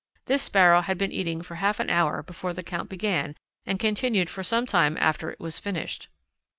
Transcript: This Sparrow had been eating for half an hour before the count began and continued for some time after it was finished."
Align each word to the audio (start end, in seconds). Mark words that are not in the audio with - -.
This 0.25 0.41
Sparrow 0.41 0.81
had 0.81 0.97
been 0.97 1.11
eating 1.11 1.43
for 1.43 1.53
half 1.57 1.79
an 1.79 1.91
hour 1.91 2.23
before 2.23 2.53
the 2.53 2.63
count 2.63 2.89
began 2.89 3.35
and 3.67 3.79
continued 3.79 4.31
for 4.31 4.41
some 4.41 4.65
time 4.65 4.97
after 4.99 5.29
it 5.29 5.39
was 5.39 5.59
finished." 5.59 6.09